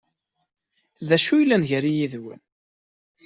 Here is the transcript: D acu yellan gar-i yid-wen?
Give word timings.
D 1.07 1.09
acu 1.15 1.35
yellan 1.37 1.63
gar-i 1.69 1.91
yid-wen? 1.97 2.41